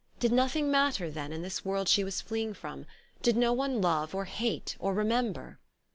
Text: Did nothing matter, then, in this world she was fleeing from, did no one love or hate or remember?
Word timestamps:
Did 0.19 0.31
nothing 0.31 0.71
matter, 0.71 1.11
then, 1.11 1.31
in 1.31 1.43
this 1.43 1.63
world 1.63 1.87
she 1.87 2.03
was 2.03 2.21
fleeing 2.21 2.55
from, 2.55 2.87
did 3.21 3.37
no 3.37 3.53
one 3.53 3.79
love 3.81 4.15
or 4.15 4.25
hate 4.25 4.75
or 4.79 4.95
remember? 4.95 5.59